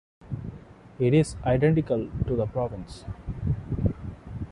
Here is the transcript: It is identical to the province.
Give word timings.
It 0.97 1.13
is 1.13 1.35
identical 1.45 2.09
to 2.25 2.35
the 2.35 2.47
province. 2.47 3.05